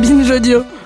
[0.00, 0.77] Binge Audio.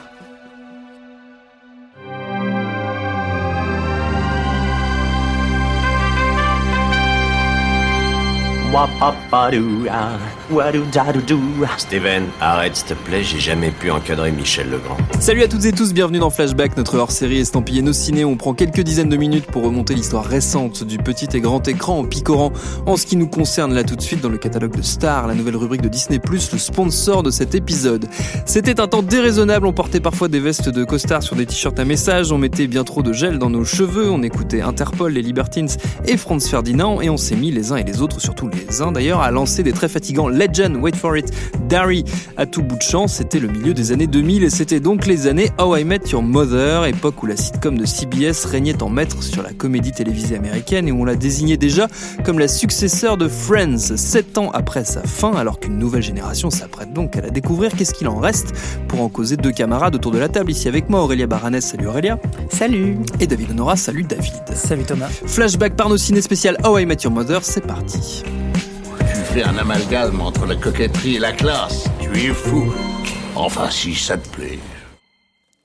[11.78, 14.96] Steven, arrête s'il te plaît, j'ai jamais pu encadrer Michel Legrand.
[15.20, 18.24] Salut à toutes et tous, bienvenue dans Flashback, notre hors-série estampillée nos ciné.
[18.24, 22.00] On prend quelques dizaines de minutes pour remonter l'histoire récente du petit et grand écran
[22.00, 22.52] en picorant
[22.86, 25.34] en ce qui nous concerne là tout de suite dans le catalogue de Star, la
[25.34, 28.06] nouvelle rubrique de Disney+, le sponsor de cet épisode.
[28.46, 31.84] C'était un temps déraisonnable, on portait parfois des vestes de costard sur des t-shirts à
[31.84, 35.68] message, on mettait bien trop de gel dans nos cheveux, on écoutait Interpol, les Libertines
[36.04, 39.20] et Franz Ferdinand et on s'est mis les uns et les autres, surtout les d'ailleurs,
[39.20, 41.30] à lancer des très fatigants Legend, Wait for it,
[41.68, 42.04] Darry
[42.38, 43.06] à tout bout de champ.
[43.06, 46.22] C'était le milieu des années 2000 et c'était donc les années How I Met Your
[46.22, 50.88] Mother, époque où la sitcom de CBS régnait en maître sur la comédie télévisée américaine
[50.88, 51.86] et où on la désignait déjà
[52.24, 56.94] comme la successeur de Friends, sept ans après sa fin, alors qu'une nouvelle génération s'apprête
[56.94, 57.72] donc à la découvrir.
[57.76, 58.54] Qu'est-ce qu'il en reste
[58.88, 61.88] Pour en causer deux camarades autour de la table, ici avec moi Aurélia Baranès, salut
[61.88, 62.18] Aurélia.
[62.48, 62.96] Salut.
[63.20, 64.32] Et David Honora, salut David.
[64.54, 65.10] Salut Thomas.
[65.26, 68.22] Flashback par nos ciné spécial How I Met Your Mother, c'est parti.
[69.32, 71.88] Tu fais un amalgame entre la coquetterie et la classe.
[72.00, 72.70] Tu es fou.
[73.34, 74.58] Enfin, si ça te plaît.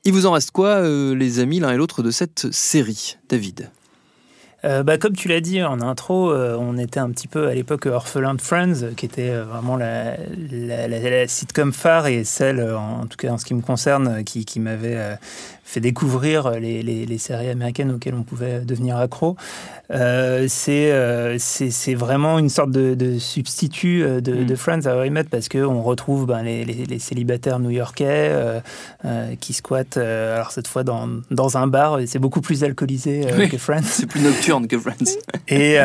[0.06, 3.70] Il vous en reste quoi, euh, les amis, l'un et l'autre de cette série, David?
[4.64, 7.54] Euh, bah, comme tu l'as dit en intro, euh, on était un petit peu à
[7.54, 10.16] l'époque orphelin de Friends, qui était euh, vraiment la,
[10.50, 14.24] la, la- la sitcom phare et celle, en tout cas en ce qui me concerne,
[14.24, 15.16] qui, qui m'avait euh,
[15.70, 19.36] fait découvrir les, les- les séries américaines auxquelles on pouvait devenir accro.
[19.92, 24.46] Euh, c'est euh, c'est vraiment une sorte de, de substitut euh, de, Mm.
[24.46, 28.60] de Friends à How I Met parce qu'on retrouve ben, les, les- célibataires new-yorkais euh,
[29.42, 33.50] qui squattent, alors cette fois dans, dans un bar, et c'est beaucoup plus alcoolisé Oui.
[33.50, 33.84] que Friends.
[33.84, 35.18] C'est plus nocturne que Friends.
[35.50, 35.76] Et,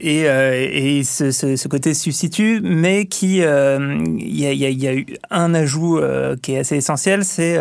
[0.00, 4.86] et, et ce, ce- ce côté substitut, mais qui, il y, a, y a- y
[4.88, 6.00] a eu un ajout
[6.42, 7.58] qui est assez essentiel, c'est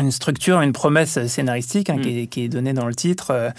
[0.00, 2.00] une structure, une promesse scénaristique hein, Mm.
[2.00, 3.50] qui, est, qui est donnée dans le titre, euh,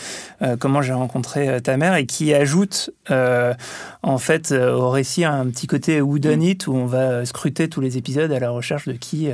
[0.41, 3.53] euh, comment j'ai rencontré euh, ta mère, et qui ajoute euh,
[4.01, 6.49] en fait au récit un petit côté whodunit Mm.
[6.49, 9.29] it où on va scruter tous les épisodes à la recherche de qui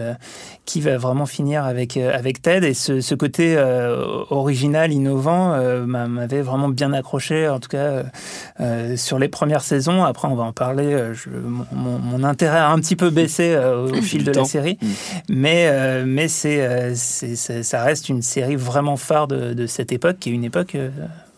[0.65, 2.67] qui va vraiment finir avec avec Ted.
[2.67, 3.57] Et ce, ce côté
[4.29, 8.03] original, innovant, m'a- m'avait vraiment bien accroché, en tout cas
[8.97, 10.03] sur les premières saisons.
[10.03, 11.13] Après, on va en parler.
[11.13, 14.41] je- mon, mon- mon intérêt a un petit peu baissé au, au fil de temps.
[14.41, 14.87] la série, Mm.
[15.29, 20.33] mais mais c'est ça reste une série vraiment phare de, de cette époque, qui est
[20.33, 20.89] une époque euh,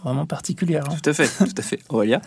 [0.03, 0.83] vraiment particulière.
[0.89, 0.95] hein.
[1.01, 1.79] Tout à fait, tout à fait.
[1.89, 2.21] Aurélia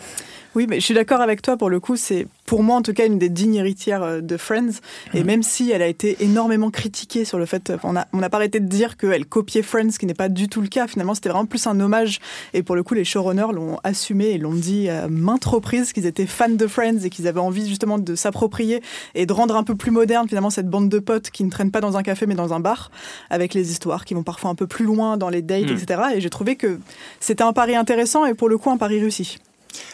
[0.55, 1.95] Oui, mais je suis d'accord avec toi pour le coup.
[1.97, 4.79] C'est pour moi en tout cas une des dignes héritières euh, de Friends.
[5.13, 8.29] Et même si elle a été énormément critiquée sur le fait, on n'a on n'a
[8.29, 10.87] pas arrêté de dire qu'elle copiait Friends, ce qui n'est pas du tout le cas.
[10.87, 12.19] Finalement, c'était vraiment plus un hommage.
[12.53, 16.05] Et pour le coup, les showrunners l'ont assumé et l'ont dit à maintes reprises qu'ils
[16.05, 18.81] étaient fans de Friends et qu'ils avaient envie justement de s'approprier
[19.13, 21.71] et de rendre un peu plus moderne finalement cette bande de potes qui ne traînent
[21.71, 22.91] pas dans un café mais dans un bar,
[23.29, 25.77] avec les histoires qui vont parfois un peu plus loin dans les dates, Mhm.
[25.77, 26.01] etc.
[26.15, 26.79] Et j'ai trouvé que
[27.19, 29.37] c'était un pari intéressant et pour le coup un pari réussi.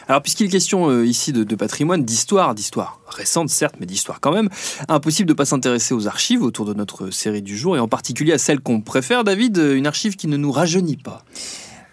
[0.08, 4.20] Alors, puisqu'il est question euh, ici de, de patrimoine, d'histoire, d'histoire récente certes, mais d'histoire
[4.20, 4.48] quand même,
[4.88, 8.32] impossible de pas s'intéresser aux archives autour de notre série du jour, et en particulier
[8.32, 11.24] à celle qu'on préfère, David, euh, une archive qui ne nous rajeunit pas.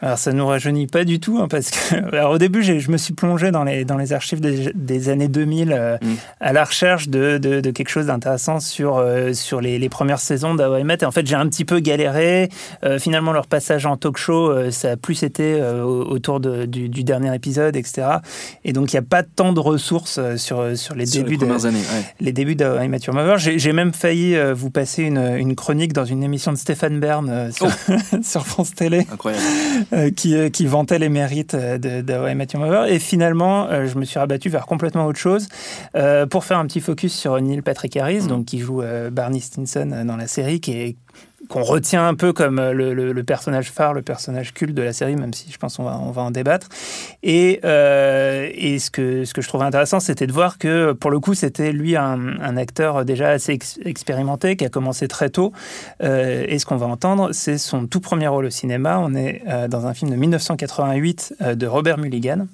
[0.01, 2.97] Alors ça nous rajeunit pas du tout, hein, parce que alors, au début je me
[2.97, 6.13] suis plongé dans les, dans les archives des, des années 2000 euh, Mm.
[6.39, 10.19] à la recherche de, de, de quelque chose d'intéressant sur, euh, sur les, les premières
[10.19, 10.97] saisons Met.
[11.01, 12.49] Et en fait j'ai un petit peu galéré.
[12.83, 16.39] Euh, finalement leur passage en talk show, euh, ça a plus été euh, au- autour
[16.39, 18.07] de- du, du dernier épisode, etc.
[18.63, 21.37] Et donc il n'y a pas tant de ressources sur, sur les Sur débuts les
[21.37, 21.79] de, années.
[21.79, 22.13] ouais.
[22.21, 22.55] les débuts
[23.07, 23.37] Your Mother.
[23.37, 27.27] J'ai même failli euh, vous passer une, une chronique dans une émission de Stéphane Bern
[27.29, 27.67] euh, sur,
[28.23, 29.43] sur France Télé Incroyable.
[29.93, 32.85] Euh, qui, euh, qui vantait les mérites euh, de, de Met Your Mother.
[32.85, 35.47] Et finalement, euh, je me suis rabattu vers complètement autre chose
[35.95, 38.27] euh, pour faire un petit focus sur Neil Patrick Harris, Mm.
[38.27, 40.95] donc qui joue euh, Barney Stinson dans la série, qui est
[41.47, 45.15] qu'on retient un peu comme euh, le, personnage phare, le personnage culte de la série,
[45.15, 46.67] même si je pense qu'on va, en débattre.
[47.23, 51.71] Et, euh, ce, que, je trouvais intéressant, c'était de voir que, pour le coup, c'était
[51.71, 55.53] lui un, acteur déjà assez ex- expérimenté, qui a commencé très tôt.
[56.03, 58.99] Euh, et ce qu'on va entendre, c'est son tout premier rôle au cinéma.
[58.99, 62.47] On est dans un film de 1988 euh, de Robert Mulligan,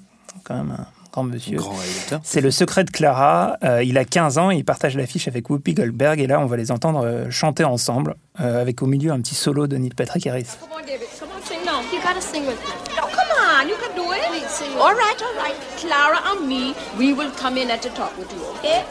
[1.16, 1.56] grand monsieur.
[1.56, 2.20] Grand réalisateur.
[2.24, 3.56] C'est Le Secret de Clara.
[3.64, 6.20] Euh, il a 15 ans et il partage l'affiche avec Whoopi Goldberg.
[6.20, 9.34] Et là, on va les entendre euh, chanter ensemble, euh, avec au milieu un petit
[9.34, 10.46] solo de Neil Patrick Harris.
[10.60, 11.08] Come on, David.
[11.18, 11.58] Come on, sing.
[11.64, 12.96] No, you gotta sing with me.
[12.96, 13.66] No, come on.
[13.66, 14.26] You can do it.
[14.28, 14.76] Please sing.
[14.78, 15.56] All right, all right.
[15.78, 18.84] Clara and me, we will come in at the top with you, okay?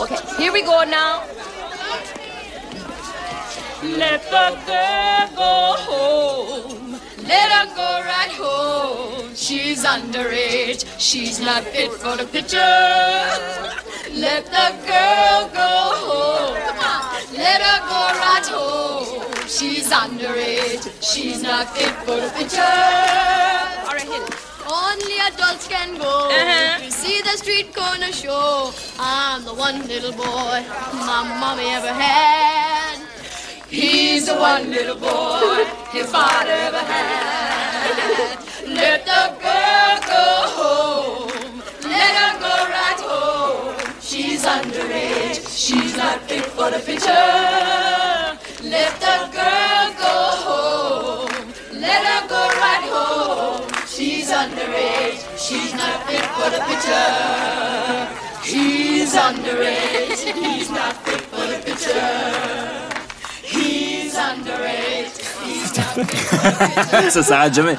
[0.00, 1.22] Okay, here we go now.
[3.82, 6.75] Let the girl go home.
[7.26, 9.34] Let her go right home.
[9.34, 10.84] She's underage.
[10.98, 12.58] She's not fit for the picture.
[14.14, 15.72] Let the girl go
[16.06, 16.56] home.
[16.66, 17.36] Come on.
[17.36, 17.56] Let
[19.48, 20.84] She's underage.
[21.00, 22.60] She's not fit for the picture.
[22.60, 24.34] All right, hit it.
[24.68, 26.84] Only adults can go uh-huh.
[26.84, 28.74] to see the street corner show.
[28.98, 32.85] I'm the one little boy my mommy ever had.
[33.68, 38.38] He's the one little boy his father ever had.
[38.64, 40.24] Let the girl go
[40.58, 41.62] home.
[41.82, 43.74] Let her go right home.
[44.00, 45.42] She's underage.
[45.50, 47.10] She's not fit for the picture.
[48.62, 50.14] Let the girl go
[50.46, 51.52] home.
[51.72, 53.68] Let her go right home.
[53.88, 55.26] She's underage.
[55.36, 58.06] She's not fit for the picture.
[58.44, 60.22] He's underage.
[60.34, 62.45] He's not fit for the picture.
[67.10, 67.76] Ça s'arrête jamais.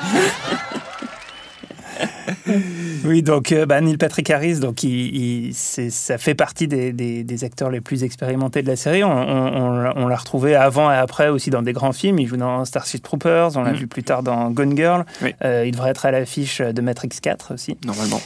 [3.05, 7.43] Oui, donc euh, bah, Neil Patrick Harris, donc il, ça fait partie des, des- des
[7.43, 9.03] acteurs les plus expérimentés de la série.
[9.03, 9.53] On, on-
[9.87, 12.19] on- on l'a retrouvé avant et après aussi dans des grands films.
[12.19, 13.75] Il joue dans Starship Troopers, on l'a Mm.
[13.75, 15.05] vu plus tard dans Gone Girl.
[15.21, 15.33] Oui.
[15.43, 17.77] Euh, il devrait être à l'affiche de Matrix 4 aussi.
[17.85, 18.21] Normalement.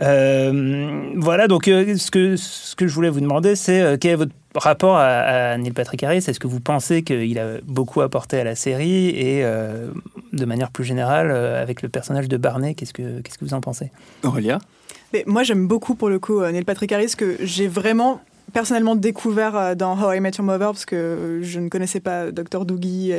[0.00, 4.12] Euh, voilà, donc euh, ce, que, ce que je voulais vous demander, c'est euh, quel
[4.12, 5.06] est votre rapport à,
[5.52, 6.18] à Neil Patrick Harris?
[6.18, 9.88] Est-ce que vous pensez qu'il a beaucoup apporté à la série Et euh,
[10.32, 13.54] de manière plus générale, euh, avec le personnage de Barney, qu'est-ce que, qu'est-ce que vous
[13.54, 13.90] en pensez?
[14.22, 14.58] Aurélia?
[15.12, 18.22] Mais moi, j'aime beaucoup pour le coup Neil Patrick Harris que j'ai vraiment
[18.52, 22.30] personnellement découvert euh, dans How I Met Your Mother parce que je ne connaissais pas
[22.30, 23.12] Dr Doogie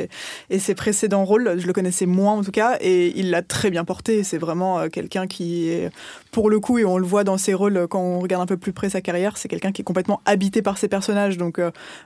[0.50, 3.70] et, ses précédents rôles, je le connaissais moins en tout cas et il l'a très
[3.70, 4.22] bien porté.
[4.22, 5.90] C'est vraiment euh, quelqu'un qui est
[6.30, 8.46] pour le coup et on le voit dans ses rôles euh, quand on regarde un
[8.46, 11.36] peu plus près sa carrière, c'est quelqu'un qui est complètement habité par ses personnages.
[11.36, 11.60] Donc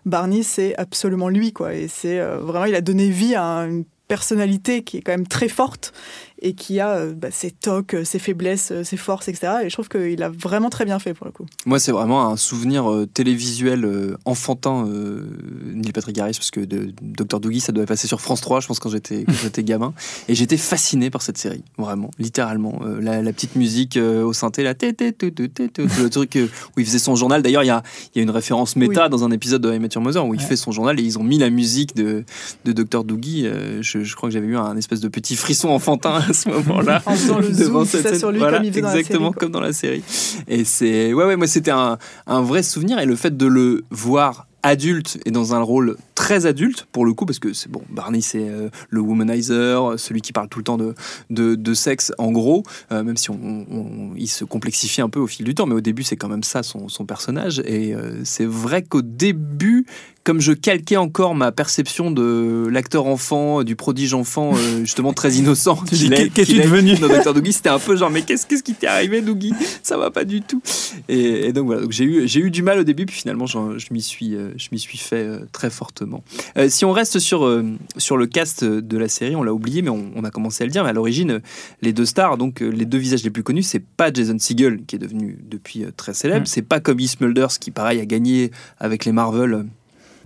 [0.06, 4.82] Barney, c'est absolument lui quoi et c'est vraiment il a donné vie à une personnalité
[4.82, 5.92] qui est quand même très forte
[6.40, 9.52] et qui a euh, bah, ses tocs, euh, ses faiblesses, euh, ses forces, etc.
[9.64, 11.46] Et je trouve qu'il a vraiment très bien fait pour le coup.
[11.67, 15.26] Moi, c'est vraiment un souvenir euh, télévisuel euh, enfantin, euh,
[15.75, 17.40] Neil Patrick Harris, parce que de, Dr.
[17.40, 19.25] Doogie, ça devait passer sur France 3, je pense, quand j'étais
[19.64, 19.94] gamin.
[20.29, 22.81] Et j'étais fasciné par cette série, vraiment, littéralement.
[23.00, 26.38] La, la petite musique au synthé, la le truc
[26.76, 27.43] où il faisait son journal.
[27.43, 27.82] D'ailleurs, il y a,
[28.14, 30.35] il y a une référence méta dans un épisode de I Met Your Mother où
[30.35, 30.44] il Ouais.
[30.46, 32.25] fait son journal et ils ont mis la musique de,
[32.64, 33.02] de Dr.
[33.05, 33.46] Doogie.
[33.81, 37.02] Je, je crois que j'avais eu un espèce de petit frisson enfantin à ce moment-là.
[37.06, 38.19] En faisant le devant zoom, cette ça scène.
[38.19, 39.40] sur lui Voilà, comme il dans la exactement série, quoi.
[39.40, 40.02] comme dans la série.
[40.48, 43.84] Et c'est ouais ouais moi c'était un, un vrai souvenir et le fait de le
[43.90, 47.80] voir adulte et dans un rôle très adulte pour le coup parce que c'est bon
[47.90, 50.94] Barney c'est euh, le womanizer celui qui parle tout le temps de
[51.30, 53.38] de, de sexe en gros euh, même si on,
[53.70, 56.28] on- il se complexifie un peu au fil du temps mais au début c'est quand
[56.28, 59.86] même ça son, son personnage et euh, c'est vrai qu'au début
[60.24, 65.32] comme je calquais encore ma perception de l'acteur enfant, du prodige enfant, euh, justement très
[65.38, 67.32] innocent, qu'est-ce es est devenu dans Dr.
[67.32, 70.24] Doogie, c'était un peu genre, mais qu'est-ce qu'est-ce qui t'est arrivé, Doogie Ça va pas
[70.24, 70.60] du tout.
[71.08, 73.46] Et, et donc voilà, donc j'ai eu, j'ai eu du mal au début, puis finalement,
[73.46, 73.58] je
[73.90, 76.07] m'y suis, euh, je m'y suis fait euh, très fortement.
[76.56, 77.64] Euh, si on reste sur, euh,
[77.96, 80.66] sur le cast de la série, on l'a oublié, mais on, on a commencé à
[80.66, 81.40] le dire, mais à l'origine, euh,
[81.82, 84.96] les deux stars, donc les deux visages les plus connus, c'est pas Jason Segel, qui
[84.96, 86.46] est devenu depuis très célèbre, Mm.
[86.46, 89.64] c'est pas Cobie Smulders, qui pareil a gagné avec les Marvel.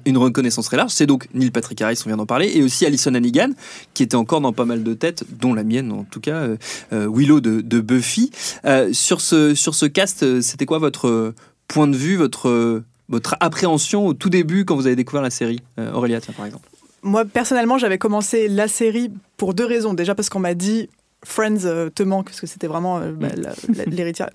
[0.05, 2.85] une reconnaissance très large, c'est donc Neil Patrick Harris, on vient d'en parler, et aussi
[2.85, 3.51] Alison Hannigan,
[3.95, 6.49] qui était encore dans pas mal de têtes, dont la mienne en tout cas,
[6.93, 8.33] euh, Willow de, de Buffy.
[8.65, 11.35] Euh, sur, ce, sur ce cast, c'était quoi votre
[11.69, 15.61] point de vue, votre, votre appréhension au tout début quand vous avez découvert la série
[15.79, 16.69] Euh, Aurélia, tiens, par exemple.
[17.03, 19.93] Moi, personnellement, j'avais commencé la série pour deux raisons.
[19.95, 20.89] Déjà parce qu'on m'a dit
[21.25, 24.29] Friends euh, te manque, parce que c'était vraiment euh, bah, la- l'héritière.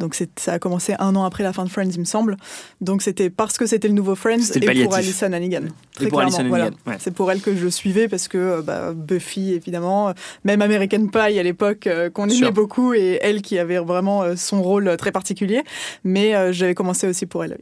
[0.00, 2.36] Donc ça a commencé un an après la fin de Friends, il me semble.
[2.80, 4.94] Donc c'était parce que c'était le nouveau Friends le et pour.
[4.96, 5.62] Alison Hannigan.
[5.94, 6.70] Très pour clairement, voilà.
[6.88, 6.96] Ouais.
[6.98, 10.12] C'est pour elle que je suivais parce que euh, bah, Buffy, évidemment, euh,
[10.44, 14.60] même American Pie à l'époque, euh, qu'on aimait beaucoup, et elle qui avait vraiment son
[14.62, 15.62] rôle très particulier.
[16.02, 17.58] Mais j'avais commencé aussi pour elle.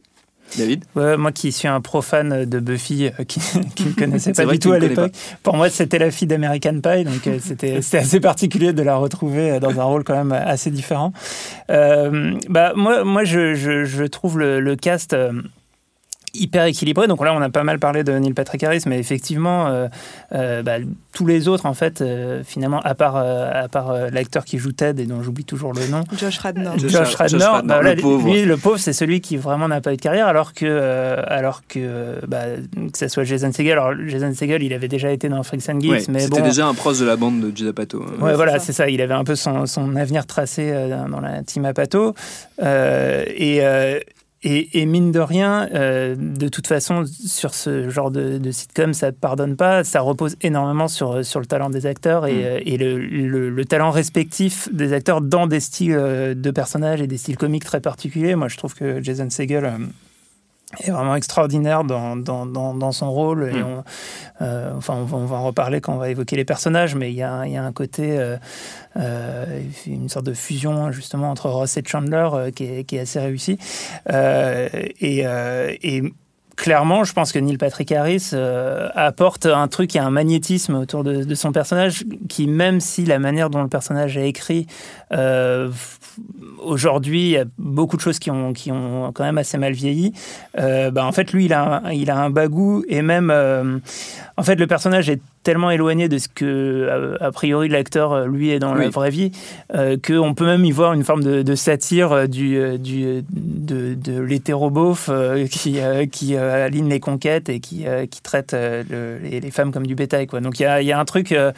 [0.57, 3.39] David Ouais, moi qui suis un profane de Buffy, euh, qui
[3.75, 7.03] qui ne connaissait pas du tout à l'époque, pour moi c'était la fille d'American Pie,
[7.03, 10.71] donc euh, c'était assez particulier de la retrouver euh, dans un rôle quand même assez
[10.71, 11.13] différent.
[11.69, 15.15] Bah, moi, moi je, je, je trouve le, le cast...
[16.33, 17.07] hyper équilibré.
[17.07, 19.87] Donc là, on a pas mal parlé de Neil Patrick Harris, mais effectivement, euh,
[20.33, 20.77] euh, bah,
[21.13, 24.57] tous les autres, en fait, euh, finalement, à part, euh, à part euh, l'acteur qui
[24.57, 26.77] joue Ted et dont j'oublie toujours le nom, Josh Radnor.
[26.79, 28.27] Josh- Josh, Josh Radnor, bah voilà, le pauvre.
[28.33, 31.21] lui, le pauvre, c'est celui qui vraiment n'a pas eu de carrière, alors que, euh,
[31.27, 32.45] alors que, bah,
[32.91, 33.73] que ce soit Jason Segel.
[33.73, 36.47] Alors, Jason Segel, il avait déjà été dans Freaks and Geeks, Ouais, mais C'était bon.
[36.47, 38.03] déjà un proche de la bande de Judd Apatow.
[38.03, 38.23] hein.
[38.23, 38.89] Ouais, voilà, c'est ça.
[38.89, 42.15] Il avait un peu son, son avenir tracé euh, dans la team Apato.
[42.61, 43.99] Euh, et, euh,
[44.43, 48.93] et, et mine de rien, euh, de toute façon, sur ce genre de, de sitcom,
[48.93, 49.83] ça ne pardonne pas.
[49.83, 52.43] Ça repose énormément sur, sur le talent des acteurs et, Mm.
[52.43, 57.01] euh, et le, le- le talent respectif des acteurs dans des styles euh, de personnages
[57.01, 58.35] et des styles comiques très particuliers.
[58.35, 59.71] Moi, je trouve que Jason Segel.
[60.79, 63.49] Est vraiment extraordinaire dans, dans, dans, dans son rôle.
[63.49, 63.65] Et Mm.
[63.65, 63.83] on,
[64.41, 67.11] euh, enfin, on va, on va en reparler quand on va évoquer les personnages, mais
[67.11, 68.37] il y a, il y a un côté, euh,
[68.97, 73.19] euh, une sorte de fusion justement entre Ross et Chandler qui, est, qui est assez
[73.19, 73.57] réussi.
[74.09, 76.13] Et, et
[76.55, 81.03] clairement, je pense que Neil Patrick Harris euh, apporte un truc et un magnétisme autour
[81.03, 84.67] de, son personnage qui, même si la manière dont le personnage est écrit,
[85.11, 85.71] euh,
[86.59, 89.73] aujourd'hui, il y a beaucoup de choses qui ont, qui ont quand même assez mal
[89.73, 90.13] vieilli.
[90.59, 93.31] Euh, bah, en fait, lui, il a il a un bagou et même,
[94.37, 98.25] en fait, le personnage est tellement éloigné de ce que, a, a priori, l'acteur, euh,
[98.27, 99.31] lui, est dans la vraie vie,
[99.75, 103.03] euh, qu'on peut même y voir une forme de, de satire euh, du, euh, du,
[103.05, 108.05] euh, de, de l'hétérobof euh, qui, euh, qui euh, aligne les conquêtes et qui, euh,
[108.05, 110.27] qui traite euh, le- les, les femmes comme du bétail.
[110.27, 110.39] Quoi.
[110.39, 111.51] Donc il y y a un truc euh,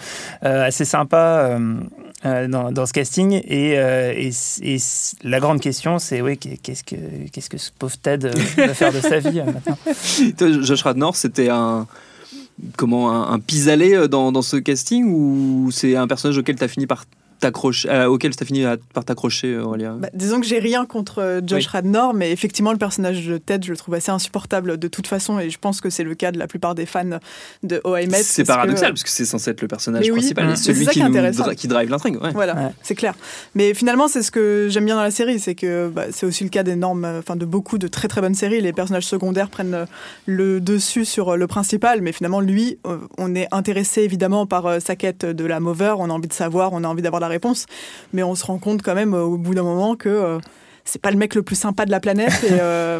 [0.43, 1.75] euh, assez sympa euh,
[2.25, 3.41] euh, dans, dans ce casting.
[3.45, 4.77] Et, euh, et,
[5.23, 6.95] la grande question, c'est oui, qu'est-ce que,
[7.31, 8.31] qu'est-ce que ce pauvre Ted euh,
[8.67, 9.77] va faire de sa vie euh, maintenant?
[10.63, 11.87] Josh Radnor, c'était un
[12.77, 16.87] comment un, pis-aller euh, dans, ce casting ou c'est un personnage auquel tu as fini
[16.87, 17.05] par
[17.43, 21.19] euh, auquel tu as fini à- par t'accrocher Aurélia Bah, disons que j'ai rien contre
[21.21, 21.69] euh, Josh Oui.
[21.71, 25.39] Radnor, mais effectivement, le personnage de Ted, je le trouve assez insupportable de toute façon,
[25.39, 27.19] et je pense que c'est le cas de la plupart des fans
[27.63, 28.09] de Met.
[28.23, 30.99] C'est que, paradoxal parce que c'est censé être le personnage Mais principal et celui qui,
[30.99, 32.21] dra- drive l'intrigue.
[32.21, 32.31] ouais.
[32.33, 32.71] Voilà, Ouais.
[32.83, 33.13] c'est clair.
[33.55, 36.43] Mais finalement, c'est ce que j'aime bien dans la série, c'est que bah, c'est aussi
[36.43, 38.61] le cas d'énormes, euh, enfin de beaucoup de très très bonnes séries.
[38.61, 39.85] Les personnages secondaires prennent euh,
[40.25, 44.65] le dessus sur euh, le principal, mais finalement, lui, euh, on est intéressé évidemment par
[44.65, 47.19] euh, sa quête de la mover, on a envie de savoir, on a envie d'avoir
[47.27, 47.65] réponse,
[48.13, 50.39] mais on se rend compte quand même euh, au bout d'un moment que euh,
[50.85, 52.31] c'est pas le mec le plus sympa de la planète.
[52.47, 52.99] Et, euh,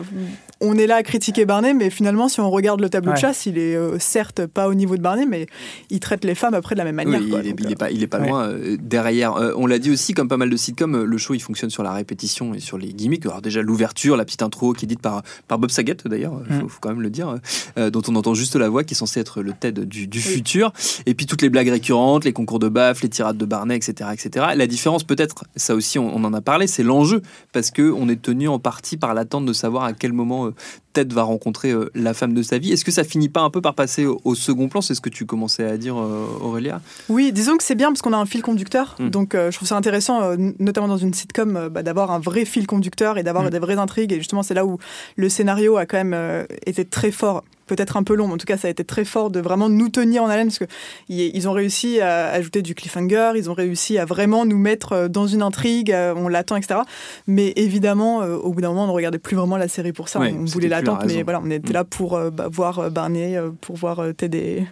[0.61, 3.15] on est là à critiquer Barney, mais finalement, si on regarde le tableau Ouais.
[3.15, 5.47] de chasse, il est euh, certes pas au niveau de Barney, mais
[5.89, 7.19] il traite les femmes après de la même manière.
[7.19, 7.39] Oui, quoi.
[7.43, 8.29] il, est, Donc, il est euh, pas, il est pas ouais.
[8.29, 9.35] loin euh, derrière.
[9.35, 11.83] Euh, on l'a dit aussi, comme pas mal de sitcoms, le show il fonctionne sur
[11.83, 13.25] la répétition et sur les gimmicks.
[13.25, 16.55] Alors déjà l'ouverture, la petite intro qui est dite par, par Bob Saget d'ailleurs, il
[16.55, 16.69] faut, Mm.
[16.69, 17.35] faut quand même le dire,
[17.77, 20.21] euh, dont on entend juste la voix qui est censée être le TED du, du
[20.21, 20.71] futur.
[21.05, 24.09] Et puis toutes les blagues récurrentes, les concours de baffes, les tirades de Barney, etc.
[24.13, 24.45] etc.
[24.55, 28.07] La différence peut-être, ça aussi on, on en a parlé, c'est l'enjeu parce que on
[28.09, 30.53] est tenu en partie par l'attente de savoir à quel moment euh,
[30.93, 32.71] Ted va rencontrer euh, la femme de sa vie.
[32.71, 34.79] Est-ce que ça finit pas un peu par passer au, au second plan?
[34.81, 36.79] C'est ce que tu commençais à dire, euh, Aurélia
[37.09, 38.95] Oui, disons que c'est bien parce qu'on a un fil conducteur.
[38.99, 39.09] Mm.
[39.09, 42.19] Donc, euh, je trouve ça intéressant, euh, notamment dans une sitcom, euh, bah, d'avoir un
[42.19, 43.49] vrai fil conducteur et d'avoir Mm.
[43.49, 44.13] des vraies intrigues.
[44.13, 44.77] Et justement, c'est là où
[45.17, 47.43] le scénario a quand même été très fort.
[47.67, 49.69] Peut-être un peu long, mais en tout cas, ça a été très fort de vraiment
[49.69, 50.65] nous tenir en haleine parce que
[51.09, 55.07] ils ont réussi à ajouter du cliffhanger, ils ont réussi à vraiment nous mettre euh,
[55.07, 56.81] dans une intrigue, euh, on l'attend, etc.
[57.27, 60.09] Mais évidemment, euh, au bout d'un moment, on ne regardait plus vraiment la série pour
[60.09, 60.19] ça.
[60.19, 61.73] Ouais, on voulait la l'attendre, mais voilà, on était Mm.
[61.73, 64.67] là pour bah, voir Barney, pour voir Ted et,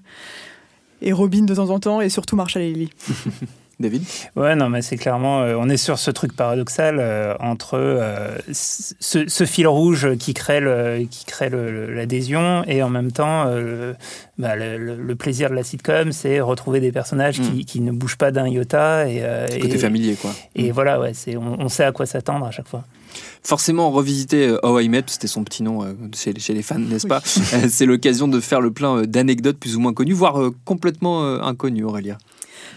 [1.01, 2.89] et Robin de temps en temps, et surtout Marshall et Lily.
[3.79, 4.03] David?
[4.35, 8.37] Ouais, non, mais c'est clairement, euh, on est sur ce truc paradoxal euh, entre euh,
[8.51, 13.11] ce, ce fil rouge qui crée le, qui crée le- le- l'adhésion et en même
[13.11, 13.93] temps, euh,
[14.37, 18.31] bah, le, plaisir de la sitcom, c'est retrouver des personnages qui, qui ne bougent pas
[18.31, 19.59] d'un iota et, euh, Mm.
[19.59, 20.31] Côté et, familier, quoi.
[20.55, 22.83] et voilà, ouais, c'est, on, on sait à quoi s'attendre à chaque fois.
[23.43, 27.07] Forcément, revisiter How I Met, c'était son petit nom euh, chez, chez les fans, n'est-ce
[27.07, 27.21] pas?
[27.23, 31.39] C'est l'occasion de faire le plein d'anecdotes plus ou moins connues, voire euh, complètement euh,
[31.41, 32.17] inconnues, Aurélia.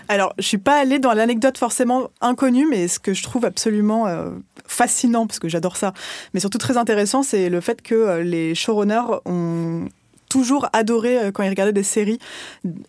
[0.09, 4.07] Alors, je suis pas allée dans l'anecdote forcément inconnue, mais ce que je trouve absolument
[4.07, 4.31] euh,
[4.67, 5.93] fascinant, parce que j'adore ça,
[6.35, 9.89] mais surtout très intéressant, c'est le fait que euh, les showrunners ont
[10.29, 12.19] toujours adoré euh, quand ils regardaient des séries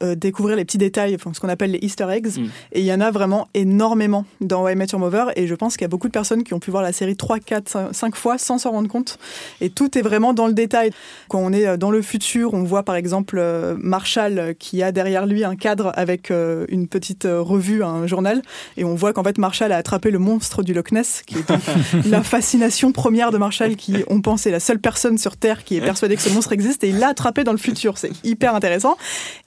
[0.03, 2.37] euh, découvrir les petits détails, enfin, ce qu'on appelle les Easter eggs.
[2.37, 2.45] Mm.
[2.73, 5.31] Et il y en a vraiment énormément dans Why I Met Your Mother.
[5.37, 7.15] Et je pense qu'il y a beaucoup de personnes qui ont pu voir la série
[7.15, 9.17] 3, 4, 5 fois sans s'en rendre compte.
[9.61, 10.91] Et tout est vraiment dans le détail.
[11.29, 14.91] Quand on est euh, dans le futur, on voit par exemple euh, Marshall qui a
[14.91, 18.41] derrière lui un cadre avec une petite revue, un journal.
[18.75, 22.05] Et on voit qu'en fait Marshall a attrapé le monstre du Loch Ness, qui est
[22.09, 25.77] la fascination première de Marshall, qui on pense est la seule personne sur Terre qui
[25.77, 26.83] est persuadée que ce monstre existe.
[26.83, 27.97] Et il l'a attrapé dans le futur.
[27.97, 28.97] C'est hyper intéressant.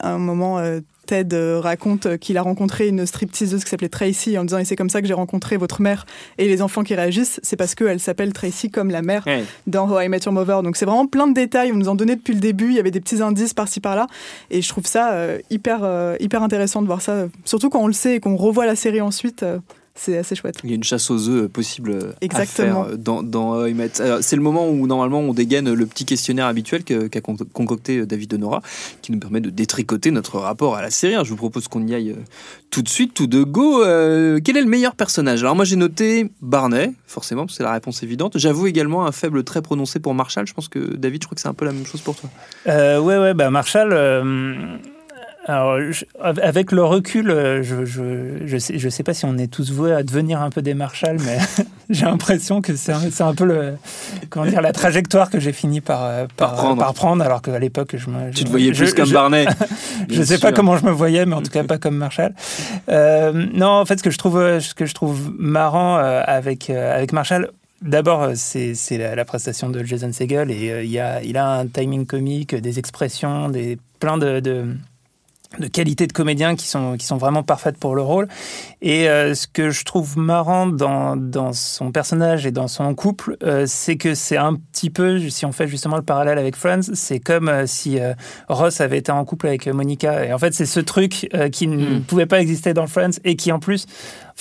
[0.00, 4.38] À un moment, euh, Ted euh, raconte qu'il a rencontré une stripteaseuse qui s'appelait Tracy
[4.38, 6.06] en disant et c'est comme ça que j'ai rencontré votre mère
[6.38, 7.40] et les enfants qui réagissent.
[7.42, 9.24] C'est parce qu'elle s'appelle Tracy comme la mère
[9.66, 10.62] dans How I Met Your Mother.
[10.62, 11.72] Donc c'est vraiment plein de détails.
[11.72, 12.68] On nous en donnait depuis le début.
[12.68, 14.06] Il y avait des petits indices par-ci par-là.
[14.50, 17.26] Et je trouve ça euh, hyper euh, hyper intéressant de voir ça.
[17.44, 19.44] Surtout quand on le sait et qu'on revoit la série ensuite
[20.02, 22.82] c'est assez chouette Il y a une chasse aux œufs possible Exactement.
[22.82, 23.64] à faire dans, dans
[24.22, 27.98] C'est le moment où normalement on dégaine le petit questionnaire habituel que- qu'a con- concocté
[27.98, 28.62] euh, David Denora,
[29.02, 31.14] qui nous permet de détricoter notre rapport à la série.
[31.14, 32.22] Alors, je vous propose qu'on y aille euh,
[32.70, 33.82] tout de suite, tout de go.
[33.84, 35.42] Euh, quel est le meilleur personnage?
[35.42, 38.38] Alors moi j'ai noté Barney, forcément, parce que c'est la réponse évidente.
[38.38, 40.46] J'avoue également un faible très prononcé pour Marshall.
[40.46, 42.30] Je pense que David, je crois que c'est un peu la même chose pour toi.
[42.68, 43.90] Euh, ouais, ouais, bah Marshall.
[43.92, 44.76] euh,
[45.46, 49.38] Alors, je- avec le recul, euh, je je, je, sais, je sais pas si on
[49.38, 51.38] est tous voués à devenir un peu des Marshall, mais
[51.90, 53.74] j'ai l'impression que c'est un, un peu le,
[54.28, 56.92] comment dire, la trajectoire que j'ai fini par, euh, Par par, prendre.
[56.94, 58.30] prendre, alors qu'à l'époque, je me.
[58.32, 59.46] Tu te voyais plus comme Barney.
[60.10, 62.34] je bien sais pas comment je me voyais, mais en tout cas pas comme Marshall.
[62.90, 67.12] Euh, non, en fait, ce que je trouve, ce que je trouve marrant avec avec
[67.12, 67.50] Marshall.
[67.82, 71.48] D'abord, c'est c'est la, la prestation de Jason Segel et euh, il a, il a
[71.60, 74.66] un timing comique, des expressions, des plein de, de
[75.58, 78.28] de qualités de comédien qui sont, qui sont vraiment parfaites pour le rôle.
[78.82, 83.36] Et euh, ce que je trouve marrant dans, dans son personnage et dans son couple,
[83.42, 86.94] euh, c'est que c'est un petit peu, si on fait justement le parallèle avec Friends,
[86.94, 87.98] c'est comme euh, si
[88.48, 90.24] Ross avait été en couple avec Monica.
[90.24, 92.02] Et en fait, c'est ce truc qui ne Mm.
[92.02, 93.86] pouvait pas exister dans Friends et qui en plus,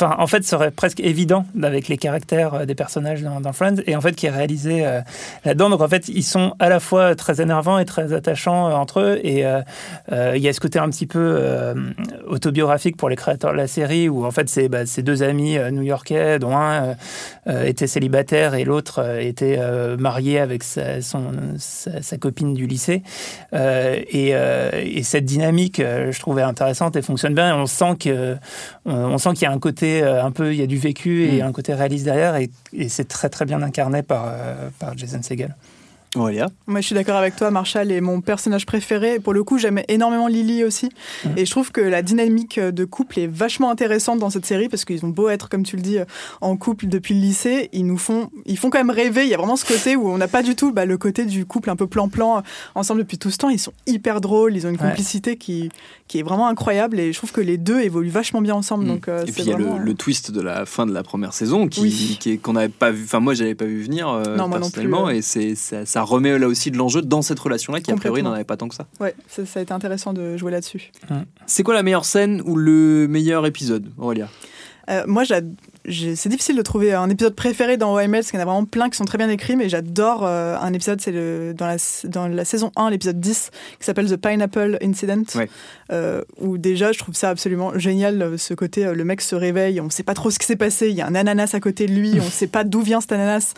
[0.02, 4.02] en fait, serait presque évident avec les caractères euh, des personnages dans, Friends et en
[4.02, 5.02] fait qui est réalisé euh,
[5.46, 5.70] là-dedans.
[5.70, 9.00] Donc en fait, ils sont à la fois très énervants et très attachants euh, entre
[9.02, 9.20] eux.
[9.24, 9.62] Et euh,
[10.36, 11.76] il y a ce côté un petit peu
[12.28, 15.58] autobiographique pour les créateurs de la série où en fait c'est bah, ces deux amis
[15.72, 16.96] new-yorkais dont un
[17.48, 19.60] était célibataire et l'autre était
[19.98, 21.00] marié avec sa,
[22.20, 23.04] copine du lycée.
[23.54, 27.50] Et, et cette dynamique je trouvais intéressante et fonctionne bien.
[27.50, 28.38] Et on sent que
[28.86, 31.26] on sent qu'il y a un côté euh, un peu il y a du vécu
[31.26, 31.46] et Mm.
[31.48, 35.22] un côté réaliste derrière et, et c'est très très bien incarné par, euh, par Jason
[35.22, 35.56] Segel.
[36.16, 36.48] Aurélia.
[36.66, 37.52] Moi, je suis d'accord avec toi.
[37.52, 39.20] Marshall est mon personnage préféré.
[39.20, 40.90] Pour le coup, j'aime énormément Lily aussi.
[41.38, 44.86] Et je trouve que la dynamique de couple est vachement intéressante dans cette série parce
[44.86, 45.98] qu'ils ont beau être, comme tu le dis,
[46.42, 49.24] en couple depuis le lycée, ils nous font, ils font quand même rêver.
[49.24, 51.26] Il y a vraiment ce côté où on n'a pas du tout bah, le côté
[51.26, 52.42] du couple un peu plan-plan
[52.74, 53.50] ensemble depuis tout ce temps.
[53.50, 54.56] Ils sont hyper drôles.
[54.56, 54.88] Ils ont une Ouais.
[54.90, 55.70] complicité qui,
[56.08, 57.00] qui est vraiment incroyable.
[57.00, 58.86] Et je trouve que les deux évoluent vachement bien ensemble.
[58.86, 58.88] Mm.
[58.88, 61.04] Donc, euh, Et puis il y a le, le twist de la fin de la
[61.04, 62.18] première saison qui, Oui.
[62.20, 63.04] qui est- qu'on n'avait pas vu.
[63.04, 65.86] Enfin moi j'avais pas vu venir euh, Non, moi non personnellement plus, et c'est ça,
[65.86, 68.44] ça remet là aussi de l'enjeu dans cette relation là qui a priori n'en avait
[68.44, 68.88] pas tant que ça.
[69.00, 70.92] Ouais, ça, ça a été intéressant de jouer là-dessus.
[71.46, 74.30] C'est quoi la meilleure scène ou le meilleur épisode, Aurélia?
[74.90, 75.24] Euh, moi,
[75.86, 78.66] c'est difficile de trouver un épisode préféré dans OML parce qu'il y en a vraiment
[78.66, 81.78] plein qui sont très bien écrits, mais j'adore euh, un épisode, c'est le, dans, la,
[82.06, 85.50] dans la saison 1, l'épisode 10, qui s'appelle The Pineapple Incident, Ouais.
[85.92, 89.80] euh, où déjà je trouve ça absolument génial, euh, ce côté, le mec se réveille,
[89.82, 91.60] on ne sait pas trop ce qui s'est passé, il y a un ananas à
[91.60, 93.54] côté de lui, on ne sait pas d'où vient cet ananas.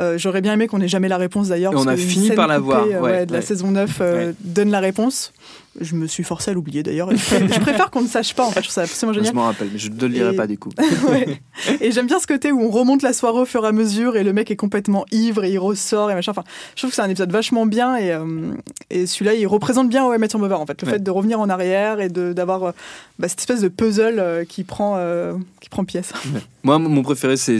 [0.00, 1.72] Euh, J'aurais bien aimé qu'on ait jamais la réponse d'ailleurs.
[1.74, 3.44] On a fini par la coupée, voir, euh, ouais, de la ouais.
[3.44, 5.32] saison 9 euh, donne la réponse.
[5.80, 7.10] Je me suis forcé à l'oublier d'ailleurs.
[7.10, 9.18] Je, pré- je préfère qu'on ne sache pas, en fait, je trouve ça absolument Je
[9.18, 9.34] génial.
[9.34, 10.70] m'en rappelle, mais je ne le dirai Et- pas du coup.
[11.08, 11.40] Ouais.
[11.80, 14.16] Et j'aime bien ce côté où on remonte la soirée au fur et à mesure
[14.16, 16.30] et le mec est complètement ivre et il ressort et machin.
[16.32, 18.52] Enfin, je trouve que c'est un épisode vachement bien et, euh,
[18.90, 20.80] et celui-là il représente bien OM Your Mother en fait.
[20.82, 20.94] Le Ouais.
[20.94, 22.72] fait de revenir en arrière et de- d'avoir euh,
[23.18, 26.12] bah, cette espèce de puzzle euh, qui prend euh, qui prend pièce.
[26.62, 27.58] Moi, mon préféré, c'est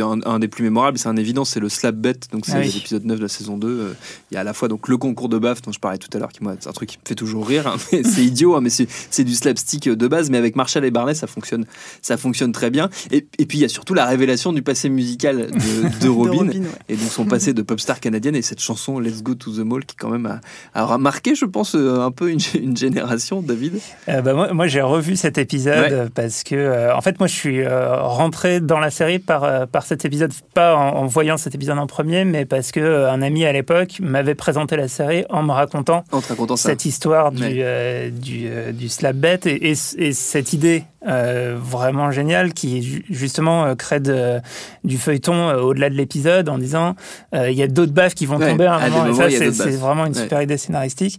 [0.00, 2.14] un, un des plus mémorables, c'est un évident, c'est le slap bet.
[2.32, 2.70] Donc, c'est Ah oui.
[2.72, 3.66] l'épisode 9 de la saison 2.
[3.68, 3.92] Euh,
[4.30, 6.08] Il y a à la fois donc, le concours de baffe dont je parlais tout
[6.14, 8.60] à l'heure, qui moi, c'est un truc qui me fait toujours hein, c'est idiot, hein,
[8.62, 10.30] mais c'est du slapstick de base.
[10.30, 11.64] Mais avec Marshall et Barney, ça fonctionne,
[12.00, 12.88] ça fonctionne très bien.
[13.10, 16.32] Et, et puis, il y a surtout la révélation du passé musical de, de Robin.
[16.32, 16.68] De Robin, ouais.
[16.88, 19.58] Et donc son passé de pop star canadienne et cette chanson Let's Go to the
[19.64, 20.26] Mall qui quand même
[20.74, 23.80] a, a marqué, je pense, euh, un peu une, une génération, David.
[24.08, 26.06] Euh, bah, moi, moi, j'ai revu cet épisode Ouais.
[26.14, 29.66] parce que, euh, en fait, moi, je suis euh, rentré dans la série par, euh,
[29.66, 33.10] par cet épisode, pas en, en voyant cet épisode en premier, mais parce que euh,
[33.10, 36.20] un ami à l'époque m'avait présenté la série en me racontant En
[36.56, 37.54] cette histoire du, Ouais.
[37.58, 42.80] euh, du, euh, du slap bet et, et, et cette idée euh, vraiment géniale qui
[42.82, 44.38] ju- justement euh, crée de,
[44.84, 46.94] du feuilleton euh, au-delà de l'épisode en disant
[47.34, 49.64] euh, il y a d'autres baffes qui vont Ouais, tomber à un moment et ça
[49.64, 50.22] c'est vraiment une Ouais.
[50.22, 51.18] super idée scénaristique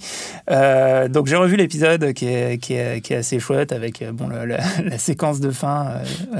[0.49, 4.27] Euh, donc j'ai revu l'épisode qui est, qui, est, qui est assez chouette avec bon,
[4.29, 5.87] le- la, la séquence de fin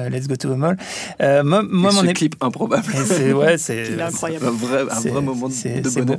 [0.10, 0.78] Let's Go to the Mall
[1.22, 2.84] euh, moi, moi mon ce clip improbable.
[3.06, 3.56] c'est ouais
[4.02, 4.46] incroyable.
[4.48, 6.18] Un vrai, un vrai moment de, bonheur.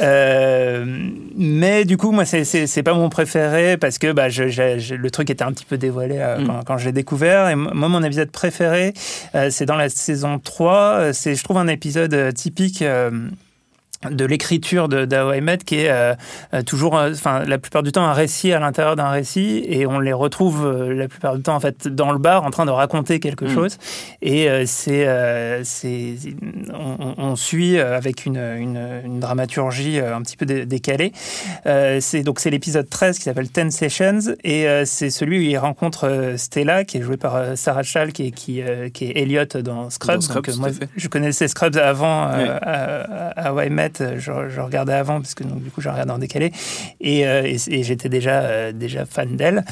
[0.00, 0.84] Euh,
[1.36, 5.30] mais du coup, moi, c'est- c'est pas mon préféré parce que bah, je- le truc
[5.30, 6.46] était un petit peu dévoilé euh, Mm.
[6.48, 7.48] quand, quand je l'ai découvert.
[7.48, 8.92] Et moi, mon épisode préféré,
[9.36, 10.74] euh, c'est dans la saison 3.
[10.98, 12.82] Euh, C'est, je trouve, un épisode typique.
[14.10, 16.14] De l'écriture Met, qui est euh,
[16.54, 19.86] euh, toujours, euh, enfin la plupart du temps un récit à l'intérieur d'un récit, et
[19.86, 22.66] on les retrouve euh, la plupart du temps en fait dans le bar en train
[22.66, 23.54] de raconter quelque Mm.
[23.54, 23.78] chose.
[24.22, 26.14] Et euh, c'est, euh, c'est,
[26.72, 31.12] on, on- suit avec une, une, une dramaturgie un petit peu dé- décalée.
[31.66, 35.42] Euh, c'est donc c'est l'épisode 13 qui s'appelle Ten Sessions, et euh, c'est celui où
[35.42, 39.18] il rencontre Stella, qui est jouée par Sarah Schall, qui est, qui, euh, qui est
[39.20, 40.14] Elliot dans Scrubs.
[40.16, 42.48] Dans Scrubs, Donc, moi, je connaissais Scrubs avant euh, Ouais.
[42.62, 43.58] à, à How
[44.00, 46.52] I Met, je, je regardais avant parce que donc, du coup je regardais en décalé
[47.00, 49.64] et, euh, et, et j'étais déjà euh, déjà fan d'elle.